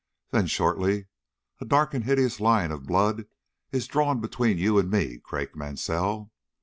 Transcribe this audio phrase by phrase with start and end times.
[0.31, 1.09] Then, shortly:
[1.59, 3.25] "A dark and hideous line of blood
[3.71, 6.31] is drawn between you and me, Craik Mansell.